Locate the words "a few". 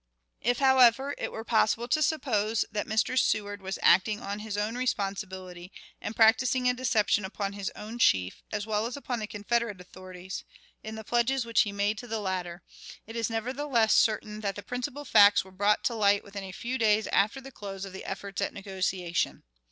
16.45-16.79